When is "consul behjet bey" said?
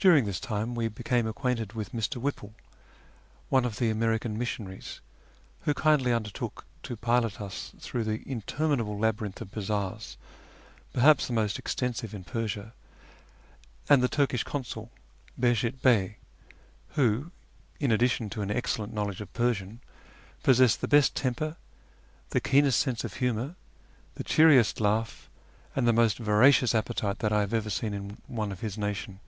14.44-16.18